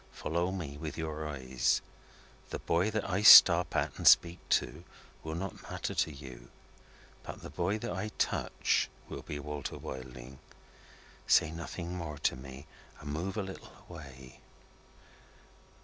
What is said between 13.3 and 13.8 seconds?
a little